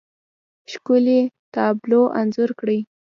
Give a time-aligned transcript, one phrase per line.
[0.71, 1.19] ښکلې،
[1.53, 2.79] تابلو انځور کړي